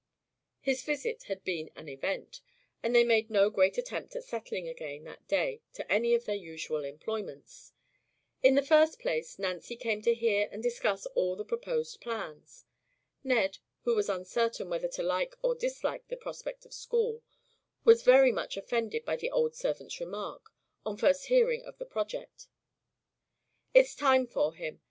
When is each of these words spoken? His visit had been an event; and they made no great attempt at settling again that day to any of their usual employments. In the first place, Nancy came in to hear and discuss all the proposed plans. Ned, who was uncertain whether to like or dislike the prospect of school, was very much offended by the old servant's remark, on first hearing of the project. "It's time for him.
His 0.61 0.81
visit 0.81 1.25
had 1.25 1.43
been 1.43 1.69
an 1.75 1.87
event; 1.87 2.41
and 2.81 2.95
they 2.95 3.03
made 3.03 3.29
no 3.29 3.51
great 3.51 3.77
attempt 3.77 4.15
at 4.15 4.23
settling 4.23 4.67
again 4.67 5.03
that 5.03 5.27
day 5.27 5.61
to 5.73 5.91
any 5.91 6.15
of 6.15 6.25
their 6.25 6.33
usual 6.35 6.83
employments. 6.83 7.71
In 8.41 8.55
the 8.55 8.63
first 8.65 8.97
place, 8.97 9.37
Nancy 9.37 9.75
came 9.75 9.99
in 9.99 10.03
to 10.05 10.15
hear 10.15 10.49
and 10.51 10.63
discuss 10.63 11.05
all 11.13 11.35
the 11.35 11.45
proposed 11.45 12.01
plans. 12.01 12.65
Ned, 13.23 13.59
who 13.83 13.93
was 13.93 14.09
uncertain 14.09 14.71
whether 14.71 14.87
to 14.87 15.03
like 15.03 15.35
or 15.43 15.53
dislike 15.53 16.07
the 16.07 16.17
prospect 16.17 16.65
of 16.65 16.73
school, 16.73 17.21
was 17.85 18.01
very 18.01 18.31
much 18.31 18.57
offended 18.57 19.05
by 19.05 19.15
the 19.17 19.29
old 19.29 19.53
servant's 19.53 19.99
remark, 19.99 20.49
on 20.83 20.97
first 20.97 21.27
hearing 21.27 21.61
of 21.63 21.77
the 21.77 21.85
project. 21.85 22.47
"It's 23.75 23.93
time 23.93 24.25
for 24.25 24.55
him. 24.55 24.79